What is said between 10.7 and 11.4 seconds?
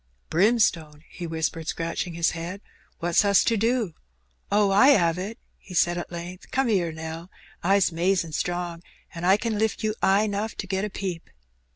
a peep."